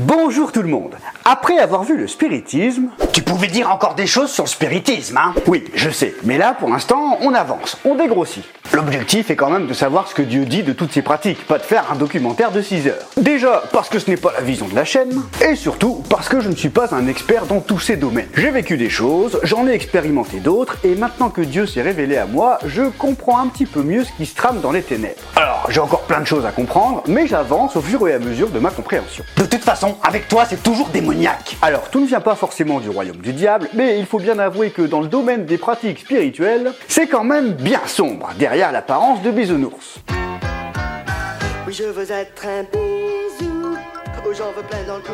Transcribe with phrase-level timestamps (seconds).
[0.00, 0.94] Bonjour tout le monde.
[1.24, 5.34] Après avoir vu le spiritisme, Tu pouvais dire encore des choses sur le spiritisme, hein?
[5.48, 8.44] Oui, je sais, mais là pour l'instant, on avance, on dégrossit.
[8.72, 11.58] L'objectif est quand même de savoir ce que Dieu dit de toutes ces pratiques, pas
[11.58, 13.06] de faire un documentaire de 6 heures.
[13.16, 16.40] Déjà parce que ce n'est pas la vision de la chaîne, et surtout parce que
[16.40, 18.28] je ne suis pas un expert dans tous ces domaines.
[18.34, 22.26] J'ai vécu des choses, j'en ai expérimenté d'autres, et maintenant que Dieu s'est révélé à
[22.26, 25.16] moi, je comprends un petit peu mieux ce qui se trame dans les ténèbres.
[25.34, 28.50] Alors, j'ai encore plein de choses à comprendre, mais j'avance au fur et à mesure
[28.50, 29.24] de ma compréhension.
[29.36, 31.56] De toute façon, avec toi, c'est toujours démoniaque.
[31.62, 34.70] Alors, tout ne vient pas forcément du royaume du diable, mais il faut bien avouer
[34.70, 39.30] que dans le domaine des pratiques spirituelles, c'est quand même bien sombre, derrière l'apparence de
[39.30, 40.00] bisounours.
[41.66, 43.76] Oui, je veux être un bisou.
[44.36, 45.12] J'en veux plein dans le cou.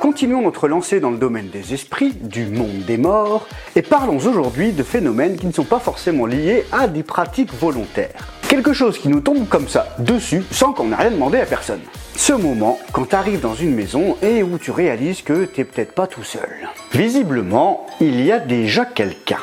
[0.00, 4.72] Continuons notre lancée dans le domaine des esprits, du monde des morts, et parlons aujourd'hui
[4.72, 8.37] de phénomènes qui ne sont pas forcément liés à des pratiques volontaires.
[8.48, 11.82] Quelque chose qui nous tombe comme ça, dessus, sans qu'on ait rien demandé à personne.
[12.16, 15.92] Ce moment, quand tu arrives dans une maison et où tu réalises que t'es peut-être
[15.92, 16.48] pas tout seul.
[16.92, 19.40] Visiblement, il y a déjà quelqu'un.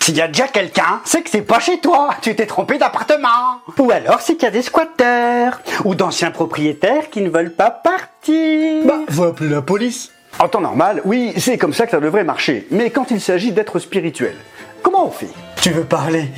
[0.00, 2.10] S'il y a déjà quelqu'un, c'est que c'est pas chez toi.
[2.20, 3.60] Tu t'es trompé d'appartement.
[3.78, 7.70] Ou alors c'est qu'il y a des squatteurs, ou d'anciens propriétaires qui ne veulent pas
[7.70, 8.84] partir.
[8.86, 10.10] Bah, faut appeler la police.
[10.40, 12.66] En temps normal, oui, c'est comme ça que ça devrait marcher.
[12.72, 14.34] Mais quand il s'agit d'être spirituel,
[14.82, 15.30] comment on fait?
[15.64, 16.28] Tu veux parler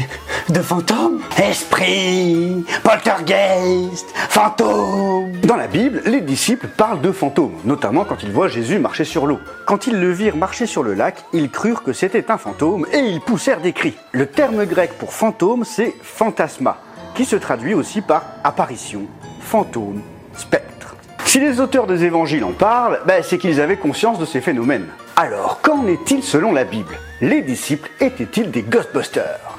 [0.51, 1.21] de fantômes?
[1.37, 5.33] Esprit, poltergeist, fantôme.
[5.43, 9.27] Dans la Bible, les disciples parlent de fantômes, notamment quand ils voient Jésus marcher sur
[9.27, 9.41] l'eau.
[9.67, 13.01] Quand ils le virent marcher sur le lac, ils crurent que c'était un fantôme et
[13.01, 13.97] ils poussèrent des cris.
[14.13, 16.79] Le terme grec pour fantôme, c'est phantasma,
[17.17, 19.07] qui se traduit aussi par apparition,
[19.41, 20.03] fantôme,
[20.37, 20.95] spectre.
[21.25, 24.87] Si les auteurs des évangiles en parlent, ben, c'est qu'ils avaient conscience de ces phénomènes.
[25.19, 26.99] Alors, qu'en est-il selon la Bible?
[27.23, 29.56] Les disciples étaient-ils des Ghostbusters?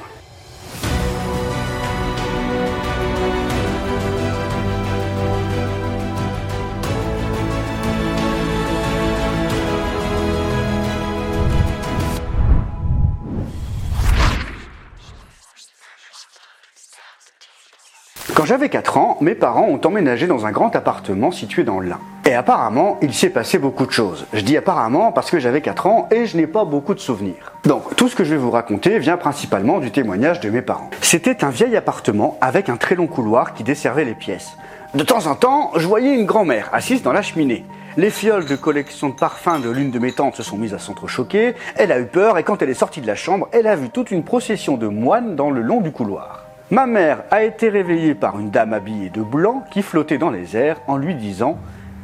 [18.37, 21.97] Quand j'avais 4 ans, mes parents ont emménagé dans un grand appartement situé dans l'Ain.
[22.23, 24.27] Et apparemment, il s'est passé beaucoup de choses.
[24.31, 27.53] Je dis apparemment parce que j'avais 4 ans et je n'ai pas beaucoup de souvenirs.
[27.63, 30.91] Donc, tout ce que je vais vous raconter vient principalement du témoignage de mes parents.
[31.01, 34.55] C'était un vieil appartement avec un très long couloir qui desservait les pièces.
[34.93, 37.65] De temps en temps, je voyais une grand-mère assise dans la cheminée.
[37.97, 40.79] Les fioles de collection de parfums de l'une de mes tantes se sont mises à
[40.79, 43.75] s'entrechoquer, elle a eu peur et quand elle est sortie de la chambre, elle a
[43.75, 46.46] vu toute une procession de moines dans le long du couloir.
[46.69, 50.57] Ma mère a été réveillée par une dame habillée de blanc qui flottait dans les
[50.57, 51.57] airs en lui disant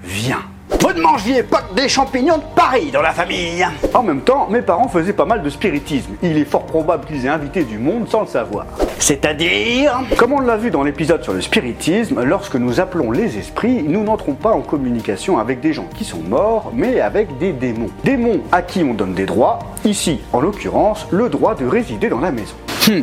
[0.03, 0.39] Viens.
[0.79, 3.65] Vous ne mangiez pas des champignons de Paris dans la famille.
[3.93, 6.13] En même temps, mes parents faisaient pas mal de spiritisme.
[6.21, 8.65] Il est fort probable qu'ils aient invité du monde sans le savoir.
[8.99, 9.99] C'est-à-dire?
[10.15, 14.05] Comme on l'a vu dans l'épisode sur le spiritisme, lorsque nous appelons les esprits, nous
[14.05, 17.89] n'entrons pas en communication avec des gens qui sont morts, mais avec des démons.
[18.05, 22.21] Démons à qui on donne des droits, ici en l'occurrence le droit de résider dans
[22.21, 22.55] la maison.
[22.87, 23.01] Hmm.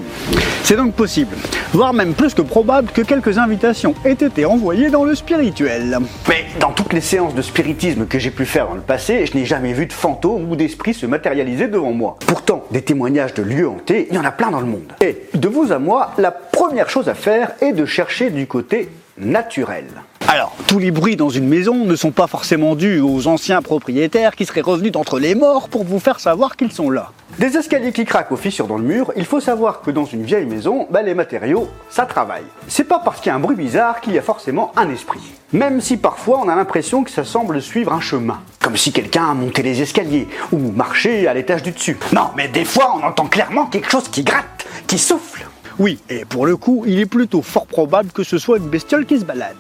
[0.63, 1.35] C'est donc possible,
[1.73, 5.99] voire même plus que probable que quelques invitations aient été envoyées dans le spirituel.
[6.29, 9.37] Mais dans toutes les séances de spiritisme que j'ai pu faire dans le passé, je
[9.39, 12.19] n'ai jamais vu de fantôme ou d'esprit se matérialiser devant moi.
[12.27, 14.93] Pourtant, des témoignages de lieux hantés, il y en a plein dans le monde.
[15.01, 18.91] Et de vous à moi, la première chose à faire est de chercher du côté
[19.19, 19.87] naturel.
[20.33, 24.37] Alors, tous les bruits dans une maison ne sont pas forcément dus aux anciens propriétaires
[24.37, 27.11] qui seraient revenus d'entre les morts pour vous faire savoir qu'ils sont là.
[27.41, 30.23] Des escaliers qui craquent aux fissures dans le mur, il faut savoir que dans une
[30.23, 32.45] vieille maison, bah, les matériaux, ça travaille.
[32.69, 35.19] C'est pas parce qu'il y a un bruit bizarre qu'il y a forcément un esprit.
[35.53, 38.39] Même si parfois on a l'impression que ça semble suivre un chemin.
[38.61, 41.99] Comme si quelqu'un a monté les escaliers ou marché à l'étage du dessus.
[42.13, 45.45] Non, mais des fois, on entend clairement quelque chose qui gratte, qui souffle.
[45.81, 49.07] Oui, et pour le coup, il est plutôt fort probable que ce soit une bestiole
[49.07, 49.57] qui se balade.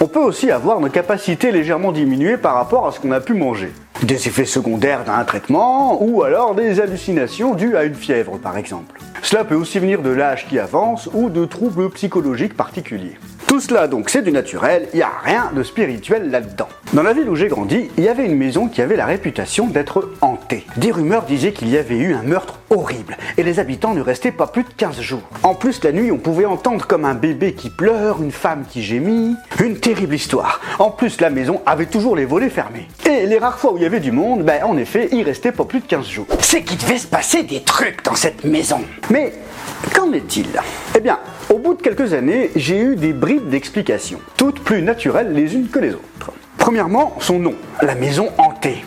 [0.00, 3.32] On peut aussi avoir nos capacités légèrement diminuées par rapport à ce qu'on a pu
[3.32, 3.70] manger.
[4.02, 9.00] Des effets secondaires d'un traitement ou alors des hallucinations dues à une fièvre par exemple.
[9.22, 13.16] Cela peut aussi venir de l'âge qui avance ou de troubles psychologiques particuliers.
[13.46, 16.68] Tout cela donc c'est du naturel, il n'y a rien de spirituel là-dedans.
[16.92, 19.66] Dans la ville où j'ai grandi, il y avait une maison qui avait la réputation
[19.66, 20.64] d'être hantée.
[20.76, 24.32] Des rumeurs disaient qu'il y avait eu un meurtre horrible et les habitants ne restaient
[24.32, 25.22] pas plus de 15 jours.
[25.42, 28.82] En plus la nuit on pouvait entendre comme un bébé qui pleure, une femme qui
[28.82, 30.60] gémit, une terrible histoire.
[30.78, 32.88] En plus la maison avait toujours les volets fermés.
[33.06, 35.52] Et les rares fois où il y avait du monde, ben en effet il restait
[35.52, 36.26] pas plus de 15 jours.
[36.40, 38.80] C'est qu'il devait se passer des trucs dans cette maison.
[39.10, 39.32] Mais
[39.94, 40.48] qu'en est-il?
[40.96, 41.18] Eh bien,
[41.50, 45.68] au bout de quelques années, j'ai eu des bribes d'explications, toutes plus naturelles les unes
[45.68, 46.32] que les autres.
[46.58, 48.84] Premièrement, son nom, la maison hantée.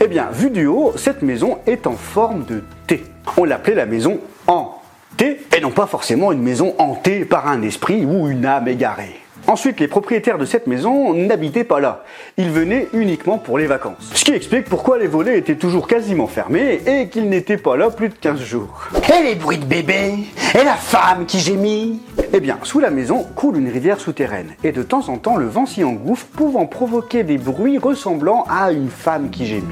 [0.00, 3.04] Eh bien, vu du haut, cette maison est en forme de T.
[3.36, 8.04] On l'appelait la maison hantée, et non pas forcément une maison hantée par un esprit
[8.04, 9.20] ou une âme égarée.
[9.48, 12.02] Ensuite, les propriétaires de cette maison n'habitaient pas là.
[12.36, 14.10] Ils venaient uniquement pour les vacances.
[14.12, 17.90] Ce qui explique pourquoi les volets étaient toujours quasiment fermés et qu'ils n'étaient pas là
[17.90, 18.88] plus de 15 jours.
[19.08, 20.14] Et les bruits de bébé
[20.54, 22.00] Et la femme qui gémit?
[22.32, 25.46] Eh bien, sous la maison coule une rivière souterraine, et de temps en temps le
[25.46, 29.62] vent s'y engouffre, pouvant provoquer des bruits ressemblant à une femme qui gémit.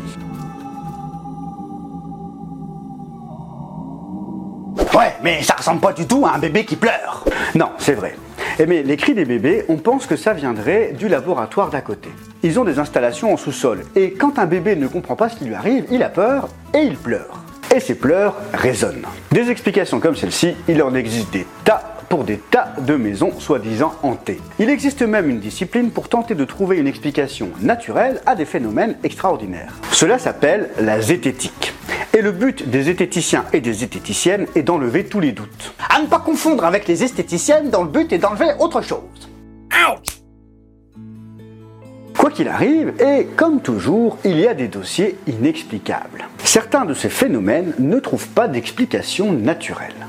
[4.96, 7.24] Ouais, mais ça ressemble pas du tout à un bébé qui pleure.
[7.56, 8.14] Non, c'est vrai.
[8.60, 12.08] Eh mais les cris des bébés, on pense que ça viendrait du laboratoire d'à côté.
[12.44, 15.44] Ils ont des installations en sous-sol, et quand un bébé ne comprend pas ce qui
[15.44, 17.40] lui arrive, il a peur et il pleure.
[17.74, 19.06] Et ces pleurs résonnent.
[19.32, 23.94] Des explications comme celle-ci, il en existe des tas pour des tas de maisons soi-disant
[24.04, 24.40] hantées.
[24.60, 28.94] Il existe même une discipline pour tenter de trouver une explication naturelle à des phénomènes
[29.02, 29.74] extraordinaires.
[29.90, 31.72] Cela s'appelle la zététique.
[32.16, 35.74] Et le but des zététiciens et des zététiciennes est d'enlever tous les doutes.
[35.90, 39.00] À ne pas confondre avec les esthéticiennes dont le but est d'enlever autre chose.
[42.16, 46.28] Quoi qu'il arrive, et comme toujours, il y a des dossiers inexplicables.
[46.44, 50.03] Certains de ces phénomènes ne trouvent pas d'explication naturelle.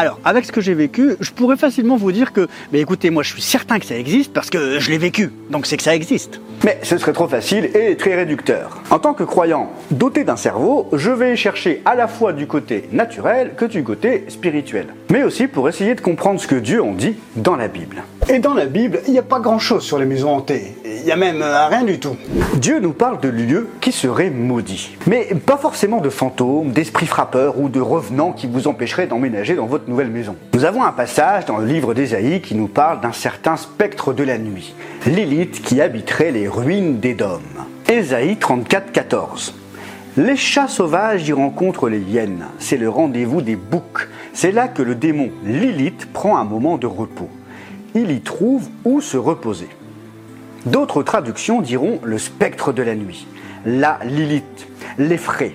[0.00, 3.24] Alors, avec ce que j'ai vécu, je pourrais facilement vous dire que, mais écoutez, moi
[3.24, 5.92] je suis certain que ça existe parce que je l'ai vécu, donc c'est que ça
[5.92, 6.40] existe.
[6.64, 8.80] Mais ce serait trop facile et très réducteur.
[8.90, 12.88] En tant que croyant doté d'un cerveau, je vais chercher à la fois du côté
[12.92, 14.86] naturel que du côté spirituel.
[15.10, 18.04] Mais aussi pour essayer de comprendre ce que Dieu en dit dans la Bible.
[18.28, 20.76] Et dans la Bible, il n'y a pas grand-chose sur les maisons hantées.
[20.84, 22.16] Il n'y a même euh, rien du tout.
[22.56, 24.96] Dieu nous parle de lieux qui seraient maudits.
[25.06, 29.64] Mais pas forcément de fantômes, d'esprits frappeurs ou de revenants qui vous empêcheraient d'emménager dans
[29.64, 34.12] votre Nous avons un passage dans le livre d'Ésaïe qui nous parle d'un certain spectre
[34.12, 34.74] de la nuit,
[35.06, 37.40] Lilith qui habiterait les ruines d'Édom.
[37.88, 39.54] Ésaïe 34, 14.
[40.18, 42.44] Les chats sauvages y rencontrent les hyènes.
[42.58, 44.08] C'est le rendez-vous des boucs.
[44.34, 47.30] C'est là que le démon Lilith prend un moment de repos.
[47.94, 49.70] Il y trouve où se reposer.
[50.66, 53.26] D'autres traductions diront le spectre de la nuit,
[53.64, 54.68] la Lilith,
[54.98, 55.54] l'effraie.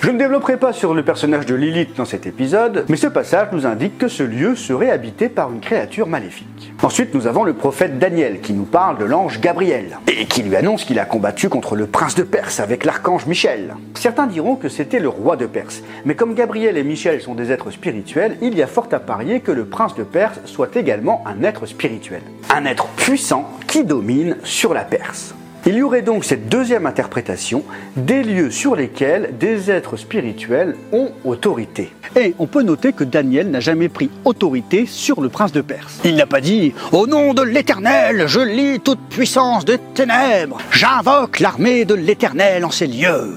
[0.00, 3.48] Je ne développerai pas sur le personnage de Lilith dans cet épisode, mais ce passage
[3.52, 6.72] nous indique que ce lieu serait habité par une créature maléfique.
[6.82, 10.56] Ensuite, nous avons le prophète Daniel qui nous parle de l'ange Gabriel et qui lui
[10.56, 13.76] annonce qu'il a combattu contre le prince de Perse avec l'archange Michel.
[13.94, 17.52] Certains diront que c'était le roi de Perse, mais comme Gabriel et Michel sont des
[17.52, 21.22] êtres spirituels, il y a fort à parier que le prince de Perse soit également
[21.26, 22.22] un être spirituel.
[22.50, 25.34] Un être puissant qui domine sur la Perse.
[25.64, 27.62] Il y aurait donc cette deuxième interprétation
[27.96, 31.92] des lieux sur lesquels des êtres spirituels ont autorité.
[32.16, 36.00] Et on peut noter que Daniel n'a jamais pris autorité sur le prince de Perse.
[36.04, 41.38] Il n'a pas dit Au nom de l'Éternel, je lis toute puissance des ténèbres, j'invoque
[41.38, 43.36] l'armée de l'Éternel en ces lieux.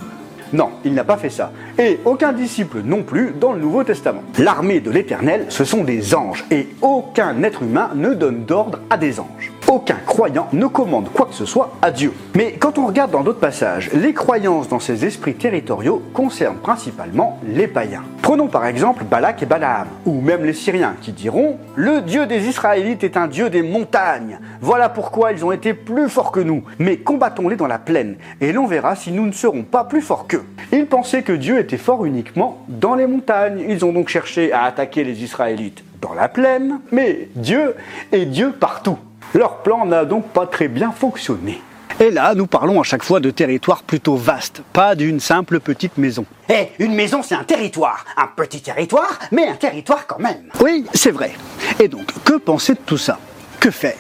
[0.51, 1.51] Non, il n'a pas fait ça.
[1.77, 4.24] Et aucun disciple non plus dans le Nouveau Testament.
[4.39, 8.98] L'armée de l'Éternel, ce sont des anges, et aucun être humain ne donne d'ordre à
[8.98, 9.51] des anges.
[9.67, 12.13] Aucun croyant ne commande quoi que ce soit à Dieu.
[12.35, 17.39] Mais quand on regarde dans d'autres passages, les croyances dans ces esprits territoriaux concernent principalement
[17.47, 18.03] les païens.
[18.21, 22.47] Prenons par exemple Balak et Balaam, ou même les Syriens qui diront Le Dieu des
[22.47, 24.39] Israélites est un Dieu des montagnes.
[24.62, 26.63] Voilà pourquoi ils ont été plus forts que nous.
[26.77, 30.27] Mais combattons-les dans la plaine, et l'on verra si nous ne serons pas plus forts
[30.27, 30.45] qu'eux.
[30.71, 33.65] Ils pensaient que Dieu était fort uniquement dans les montagnes.
[33.67, 37.75] Ils ont donc cherché à attaquer les Israélites dans la plaine, mais Dieu
[38.12, 38.97] est Dieu partout.
[39.36, 41.62] Leur plan n'a donc pas très bien fonctionné.
[42.00, 45.98] Et là, nous parlons à chaque fois de territoires plutôt vastes, pas d'une simple petite
[45.98, 46.24] maison.
[46.48, 48.06] Eh, une maison c'est un territoire.
[48.15, 50.46] Un petit territoire, mais un territoire quand même.
[50.62, 51.34] Oui, c'est vrai.
[51.82, 53.20] Et donc, que penser de tout ça?
[53.60, 53.98] Que faire?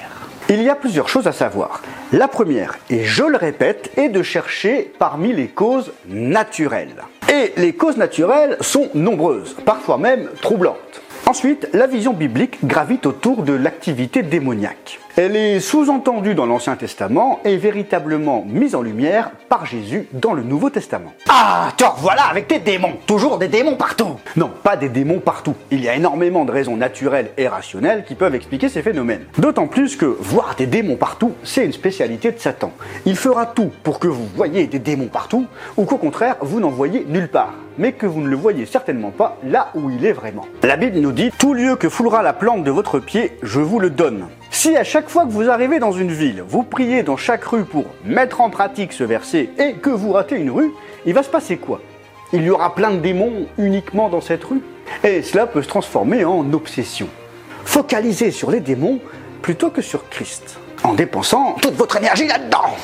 [0.47, 1.81] Il y a plusieurs choses à savoir.
[2.13, 7.03] La première, et je le répète, est de chercher parmi les causes naturelles.
[7.29, 11.01] Et les causes naturelles sont nombreuses, parfois même troublantes.
[11.25, 14.99] Ensuite, la vision biblique gravite autour de l'activité démoniaque.
[15.17, 20.43] Elle est sous-entendue dans l'Ancien Testament et véritablement mise en lumière par Jésus dans le
[20.43, 21.13] Nouveau Testament.
[21.29, 22.97] Ah, te revoilà avec tes démons.
[23.07, 24.17] Toujours des démons partout.
[24.35, 25.55] Non, pas des démons partout.
[25.71, 29.23] Il y a énormément de raisons naturelles et rationnelles qui peuvent expliquer ces phénomènes.
[29.37, 32.73] D'autant plus que voir des démons partout, c'est une spécialité de Satan.
[33.05, 35.45] Il fera tout pour que vous voyez des démons partout,
[35.77, 39.11] ou qu'au contraire, vous n'en voyez nulle part, mais que vous ne le voyez certainement
[39.11, 40.45] pas là où il est vraiment.
[40.61, 43.79] La Bible nous dit Tout lieu que foulera la plante de votre pied, je vous
[43.79, 44.25] le donne.
[44.57, 47.65] Si à chaque fois que vous arrivez dans une ville, vous priez dans chaque rue
[47.65, 50.71] pour mettre en pratique ce verset et que vous ratez une rue,
[51.05, 51.81] il va se passer quoi?
[52.31, 54.61] Il y aura plein de démons uniquement dans cette rue?
[55.03, 57.09] Et cela peut se transformer en obsession.
[57.65, 59.01] Focalisez sur les démons
[59.41, 62.77] plutôt que sur Christ, en dépensant Toute votre énergie là-dedans.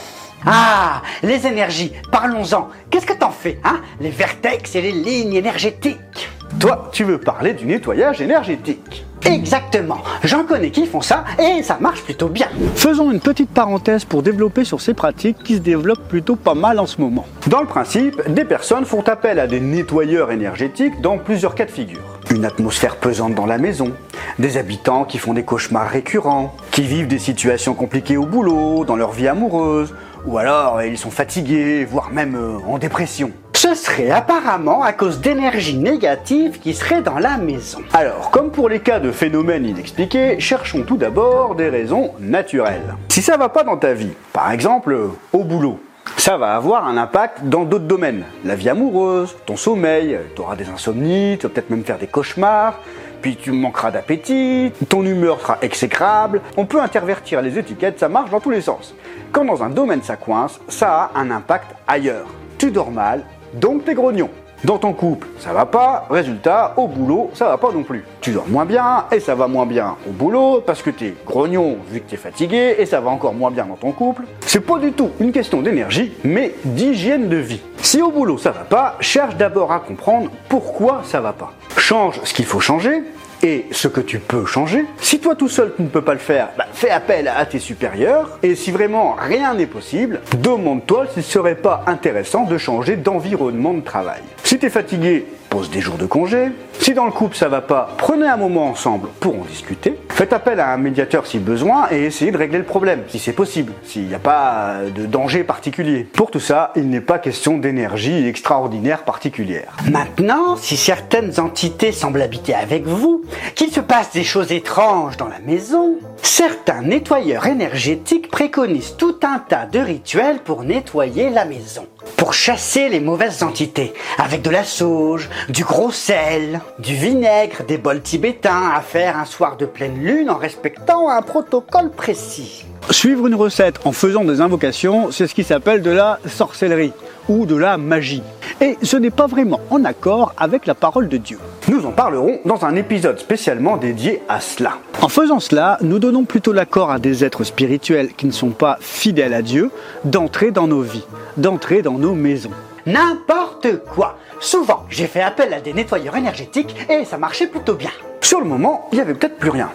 [0.46, 2.68] Ah, les énergies, parlons-en.
[2.90, 3.80] Qu'est-ce que t'en fais, hein?
[4.02, 6.30] Les vertex et les lignes énergétiques.
[6.60, 9.06] Toi, tu veux parler du nettoyage énergétique.
[9.26, 10.00] Exactement.
[10.24, 12.48] J'en connais qui font ça et ça marche plutôt bien.
[12.76, 16.80] Faisons une petite parenthèse pour développer sur ces pratiques qui se développent plutôt pas mal
[16.80, 17.26] en ce moment.
[17.48, 21.72] Dans le principe, des personnes font appel à des nettoyeurs énergétiques dans plusieurs cas de
[21.72, 22.02] figure.
[22.30, 23.92] Une atmosphère pesante dans la maison,
[24.40, 28.96] des habitants qui font des cauchemars récurrents, qui vivent des situations compliquées au boulot, dans
[28.96, 29.94] leur vie amoureuse,
[30.26, 33.32] ou alors ils sont fatigués, voire même euh, en dépression.
[33.54, 37.80] Ce serait apparemment à cause d'énergie négative qui serait dans la maison.
[37.94, 42.96] Alors, comme pour les cas de phénomènes inexpliqués, cherchons tout d'abord des raisons naturelles.
[43.10, 45.80] Si ça va pas dans ta vie, par exemple euh, au boulot,
[46.18, 48.24] ça va avoir un impact dans d'autres domaines.
[48.44, 52.08] La vie amoureuse, ton sommeil, tu auras des insomnies, tu vas peut-être même faire des
[52.08, 52.80] cauchemars,
[53.22, 56.42] puis tu manqueras d'appétit, ton humeur sera exécrable.
[56.58, 58.96] On peut intervertir les étiquettes, ça marche dans tous les sens.
[59.32, 62.28] Quand dans un domaine ça coince, ça a un impact ailleurs.
[62.58, 63.24] Tu dors mal,
[63.54, 64.30] donc t'es grognon.
[64.64, 68.04] Dans ton couple, ça va pas, résultat, au boulot, ça va pas non plus.
[68.22, 71.78] Tu dors moins bien, et ça va moins bien au boulot, parce que t'es grognon
[71.90, 74.24] vu que t'es fatigué, et ça va encore moins bien dans ton couple.
[74.46, 77.62] C'est pas du tout une question d'énergie, mais d'hygiène de vie.
[77.78, 81.54] Si au boulot ça va pas, cherche d'abord à comprendre pourquoi ça va pas.
[81.92, 83.04] Change ce qu'il faut changer,
[83.44, 84.86] et ce que tu peux changer.
[85.02, 87.60] Si toi tout seul tu ne peux pas le faire, bah, fais appel à tes
[87.60, 88.40] supérieurs.
[88.44, 93.82] Et si vraiment rien n'est possible, demande-toi s'il serait pas intéressant de changer d'environnement de
[93.82, 94.22] travail.
[94.42, 96.48] Si tu es fatigué, pose des jours de congé.
[96.80, 100.00] Si dans le couple ça va pas, prenez un moment ensemble pour en discuter.
[100.10, 103.34] Faites appel à un médiateur si besoin et essayez de régler le problème, si c'est
[103.34, 106.06] possible, s'il n'y a pas de danger particulier.
[106.06, 109.76] Pour tout ça, il n'est pas question d'énergie extraordinaire particulière.
[109.92, 113.24] Maintenant, si certaines entités semblent habiter avec vous,
[113.56, 119.40] qu'il se passe des choses étranges dans la maison, certains nettoyeurs énergétiques préconisent tout un
[119.40, 121.88] tas de rituels pour nettoyer la maison.
[122.18, 127.78] Pour chasser les mauvaises entités, avec de la sauge, du gros sel, du vinaigre, des
[127.78, 132.66] bols tibétains à faire un soir de pleine lune en respectant un protocole précis.
[132.90, 136.94] Suivre une recette en faisant des invocations, c'est ce qui s'appelle de la sorcellerie
[137.30, 138.24] ou de la magie.
[138.62, 141.40] Et ce n'est pas vraiment en accord avec la parole de Dieu.
[141.68, 144.74] Nous en parlerons dans un épisode spécialement dédié à cela.
[145.02, 148.78] En faisant cela, nous donnons plutôt l'accord à des êtres spirituels qui ne sont pas
[148.80, 149.72] fidèles à Dieu
[150.06, 151.06] d'entrer dans nos vies,
[151.38, 152.52] d'entrer dans nos maisons.
[152.86, 154.18] N'importe quoi.
[154.40, 157.92] Souvent, j'ai fait appel à des nettoyeurs énergétiques et ça marchait plutôt bien.
[158.22, 159.72] Sur le moment, il n'y avait peut-être plus rien.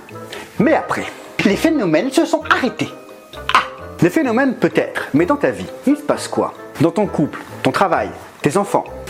[0.61, 1.05] Mais après,
[1.45, 2.89] Les phénomènes se sont arrêtés.
[4.03, 6.53] les phénomènes peut-être, mais dans ta vie, il se passe quoi?
[6.81, 8.11] Dans ton couple, ton travail,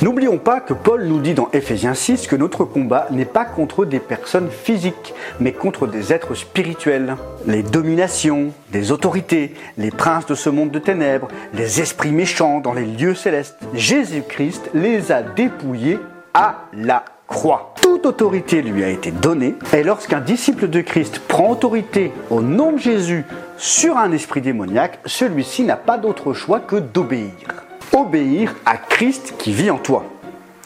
[0.00, 3.84] N'oublions pas que Paul nous dit dans Éphésiens 6 que notre combat n'est pas contre
[3.84, 7.16] des personnes physiques, mais contre des êtres spirituels.
[7.46, 12.72] Les dominations, des autorités, les princes de ce monde de ténèbres, les esprits méchants dans
[12.72, 13.58] les lieux célestes.
[13.74, 15.98] Jésus-Christ les a dépouillés
[16.32, 17.74] à la croix.
[17.82, 22.72] Toute autorité lui a été donnée, et lorsqu'un disciple de Christ prend autorité au nom
[22.72, 23.26] de Jésus
[23.58, 27.65] sur un esprit démoniaque, celui-ci n'a pas d'autre choix que d'obéir.
[27.92, 30.04] Obéir à Christ qui vit en toi.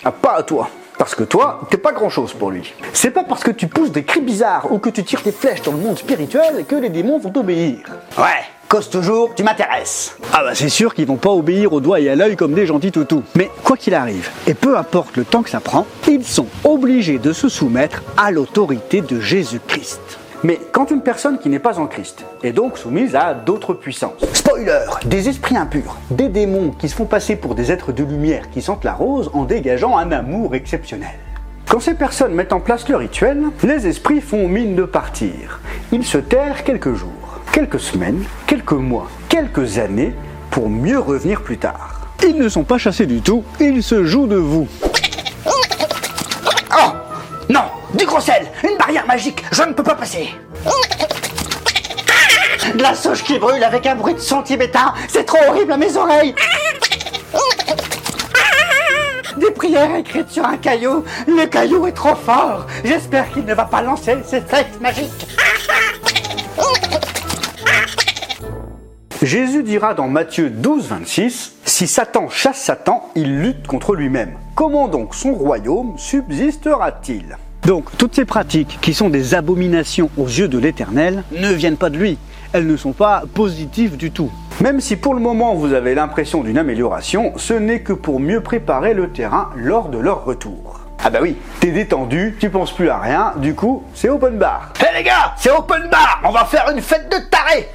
[0.05, 0.69] Ah, pas à toi.
[0.99, 2.75] Parce que toi, t'es pas grand chose pour lui.
[2.93, 5.63] C'est pas parce que tu pousses des cris bizarres ou que tu tires des flèches
[5.63, 7.79] dans le monde spirituel que les démons vont obéir.
[8.19, 10.17] Ouais, cause toujours, tu m'intéresses.
[10.33, 12.67] Ah bah c'est sûr qu'ils vont pas obéir au doigt et à l'œil comme des
[12.67, 13.23] gentils toutous.
[13.35, 17.19] Mais quoi qu'il arrive, et peu importe le temps que ça prend, ils sont obligés
[17.19, 20.20] de se soumettre à l'autorité de Jésus-Christ.
[20.43, 24.25] Mais quand une personne qui n'est pas en Christ est donc soumise à d'autres puissances,
[24.33, 28.49] spoiler, des esprits impurs, des démons qui se font passer pour des êtres de lumière
[28.51, 31.11] qui sentent la rose en dégageant un amour exceptionnel.
[31.69, 35.61] Quand ces personnes mettent en place le rituel, les esprits font mine de partir.
[35.93, 40.15] Ils se terrent quelques jours, quelques semaines, quelques mois, quelques années
[40.51, 42.09] pour mieux revenir plus tard.
[42.27, 44.69] Ils ne sont pas chassés du tout, ils se jouent de vous.
[49.17, 50.31] Je ne peux pas passer.
[52.75, 55.77] De la sauge qui brûle avec un bruit de son tibétain C'est trop horrible à
[55.77, 56.33] mes oreilles.
[59.37, 62.67] Des prières écrites sur un caillou Le caillou est trop fort.
[62.85, 65.27] J'espère qu'il ne va pas lancer ses flèches magiques.
[69.23, 74.39] Jésus dira dans Matthieu 12, 26, Si Satan chasse Satan, il lutte contre lui-même.
[74.55, 77.37] Comment donc son royaume subsistera-t-il?
[77.67, 81.91] Donc toutes ces pratiques qui sont des abominations aux yeux de l'Éternel ne viennent pas
[81.91, 82.19] de lui.
[82.53, 84.31] Elles ne sont pas positives du tout.
[84.61, 88.43] Même si pour le moment vous avez l'impression d'une amélioration, ce n'est que pour mieux
[88.43, 90.81] préparer le terrain lors de leur retour.
[91.03, 94.73] Ah bah oui, t'es détendu, tu penses plus à rien, du coup, c'est open bar.
[94.81, 97.69] Hé les gars C'est open bar On va faire une fête de tarés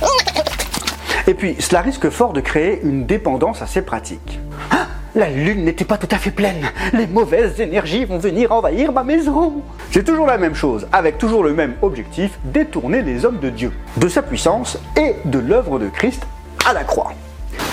[1.26, 4.40] Et Et puis, cela risque fort de créer une dépendance à ces pratiques.
[4.70, 6.70] Ah, la lune n'était pas tout à fait pleine.
[6.92, 9.62] Les mauvaises énergies vont venir envahir ma maison.
[9.90, 13.72] C'est toujours la même chose, avec toujours le même objectif, détourner les hommes de Dieu,
[13.98, 16.26] de sa puissance et de l'œuvre de Christ
[16.66, 17.12] à la croix.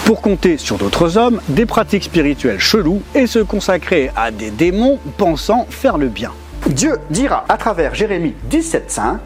[0.05, 4.99] Pour compter sur d'autres hommes, des pratiques spirituelles cheloues et se consacrer à des démons
[5.17, 6.31] pensant faire le bien.
[6.67, 9.17] Dieu dira à travers Jérémie 17.5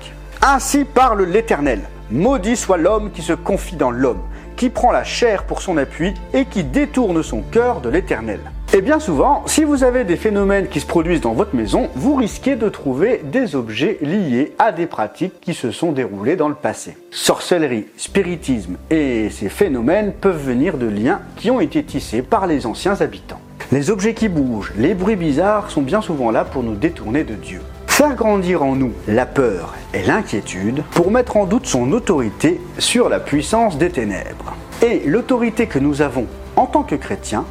[0.41, 1.81] Ainsi parle l'Éternel.
[2.11, 4.21] Maudit soit l'homme qui se confie dans l'homme,
[4.69, 8.39] prend la chair pour son appui et qui détourne son cœur de l'Éternel.
[8.75, 12.15] Et bien souvent, si vous avez des phénomènes qui se produisent dans votre maison, vous
[12.15, 16.55] risquez de trouver des objets liés à des pratiques qui se sont déroulées dans le
[16.55, 16.97] passé.
[17.11, 22.65] Sorcellerie, spiritisme et ces phénomènes peuvent venir de liens qui ont été tissés par les
[22.65, 23.41] anciens habitants.
[23.71, 27.35] Les objets qui bougent, les bruits bizarres sont bien souvent là pour nous détourner de
[27.35, 27.61] Dieu.
[27.93, 33.07] Faire grandir en nous la peur et l'inquiétude pour mettre en doute son autorité sur
[33.07, 34.55] la puissance des ténèbres.
[34.81, 37.45] Et l'autorité que nous avons en tant que chrétiens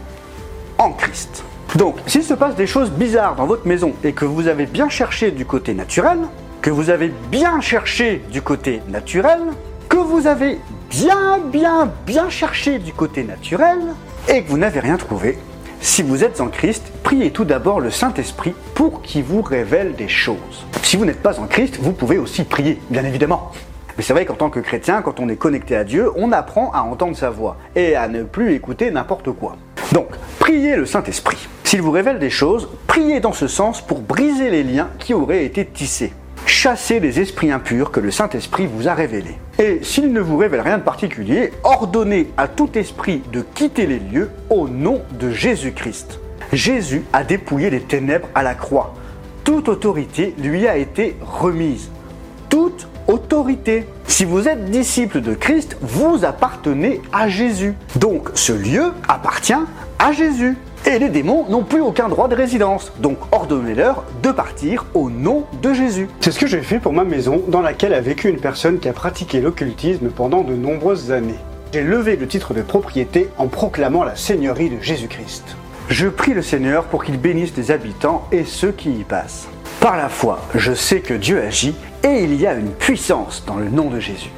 [0.78, 1.44] en Christ.
[1.76, 4.88] Donc, s'il se passe des choses bizarres dans votre maison et que vous avez bien
[4.88, 6.18] cherché du côté naturel,
[6.60, 9.38] que vous avez bien cherché du côté naturel,
[9.88, 10.58] que vous avez
[10.90, 13.78] bien, bien, bien cherché du côté naturel,
[14.28, 15.38] et que vous n'avez rien trouvé,
[15.82, 20.08] si vous êtes en Christ, priez tout d'abord le Saint-Esprit pour qu'il vous révèle des
[20.08, 20.64] choses.
[20.82, 23.50] Si vous n'êtes pas en Christ, vous pouvez aussi prier, bien évidemment.
[23.96, 26.70] Mais c'est vrai qu'en tant que chrétien, quand on est connecté à Dieu, on apprend
[26.72, 29.56] à entendre sa voix et à ne plus écouter n'importe quoi.
[29.92, 30.08] Donc,
[30.38, 31.48] priez le Saint-Esprit.
[31.64, 35.44] S'il vous révèle des choses, priez dans ce sens pour briser les liens qui auraient
[35.44, 36.12] été tissés.
[36.52, 39.38] Chassez les esprits impurs que le Saint-Esprit vous a révélés.
[39.58, 43.98] Et s'il ne vous révèle rien de particulier, ordonnez à tout esprit de quitter les
[43.98, 46.20] lieux au nom de Jésus-Christ.
[46.52, 48.94] Jésus a dépouillé les ténèbres à la croix.
[49.44, 51.90] Toute autorité lui a été remise.
[52.50, 53.86] Toute autorité.
[54.06, 57.74] Si vous êtes disciple de Christ, vous appartenez à Jésus.
[57.96, 59.54] Donc ce lieu appartient
[59.98, 60.58] à Jésus.
[60.84, 65.44] Et les démons n'ont plus aucun droit de résidence, donc ordonnez-leur de partir au nom
[65.62, 66.08] de Jésus.
[66.20, 68.88] C'est ce que j'ai fait pour ma maison dans laquelle a vécu une personne qui
[68.88, 71.38] a pratiqué l'occultisme pendant de nombreuses années.
[71.72, 75.56] J'ai levé le titre de propriété en proclamant la seigneurie de Jésus-Christ.
[75.88, 79.48] Je prie le Seigneur pour qu'il bénisse les habitants et ceux qui y passent.
[79.80, 83.56] Par la foi, je sais que Dieu agit et il y a une puissance dans
[83.56, 84.30] le nom de Jésus.